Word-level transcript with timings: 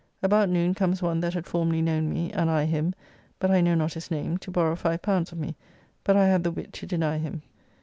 About 0.23 0.49
noon 0.49 0.73
comes 0.73 1.03
one 1.03 1.19
that 1.19 1.35
had 1.35 1.45
formerly 1.45 1.79
known 1.83 2.09
me 2.11 2.31
and 2.31 2.49
I 2.49 2.65
him, 2.65 2.95
but 3.37 3.51
I 3.51 3.61
know 3.61 3.75
not 3.75 3.93
his 3.93 4.09
name, 4.09 4.39
to 4.39 4.49
borrow 4.49 4.73
L5 4.73 5.31
of 5.31 5.37
me, 5.37 5.55
but 6.03 6.17
I 6.17 6.25
had 6.25 6.43
the 6.43 6.49
wit 6.49 6.73
to 6.73 6.87
deny 6.87 7.19
him. 7.19 7.43